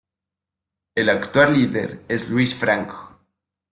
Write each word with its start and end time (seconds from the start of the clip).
El 0.95 1.09
actual 1.09 1.53
líder 1.53 2.03
es 2.07 2.27
Luís 2.27 2.55
Franco. 2.55 3.19